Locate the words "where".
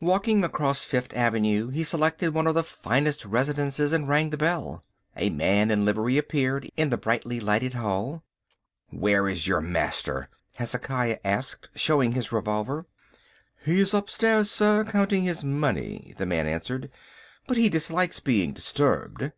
8.88-9.28